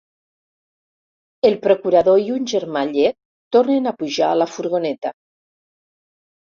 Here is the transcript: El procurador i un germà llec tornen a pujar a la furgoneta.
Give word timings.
El 1.49 1.57
procurador 1.65 2.23
i 2.23 2.33
un 2.39 2.49
germà 2.55 2.83
llec 2.95 3.15
tornen 3.59 3.93
a 3.93 3.97
pujar 4.03 4.33
a 4.33 4.41
la 4.43 4.51
furgoneta. 4.57 5.17